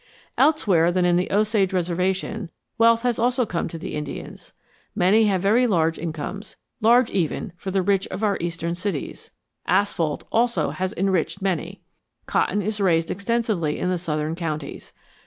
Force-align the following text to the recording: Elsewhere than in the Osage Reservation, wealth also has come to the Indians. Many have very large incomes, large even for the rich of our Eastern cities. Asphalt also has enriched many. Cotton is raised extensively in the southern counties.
Elsewhere 0.35 0.91
than 0.91 1.05
in 1.05 1.15
the 1.15 1.31
Osage 1.31 1.73
Reservation, 1.73 2.49
wealth 2.79 3.05
also 3.05 3.21
has 3.43 3.47
come 3.47 3.67
to 3.67 3.77
the 3.77 3.93
Indians. 3.93 4.51
Many 4.95 5.25
have 5.25 5.43
very 5.43 5.67
large 5.67 5.99
incomes, 5.99 6.55
large 6.81 7.11
even 7.11 7.53
for 7.55 7.69
the 7.69 7.83
rich 7.83 8.07
of 8.07 8.23
our 8.23 8.35
Eastern 8.41 8.73
cities. 8.73 9.29
Asphalt 9.67 10.23
also 10.31 10.71
has 10.71 10.91
enriched 10.97 11.43
many. 11.43 11.83
Cotton 12.25 12.63
is 12.63 12.81
raised 12.81 13.11
extensively 13.11 13.77
in 13.77 13.91
the 13.91 13.99
southern 13.99 14.33
counties. 14.33 14.91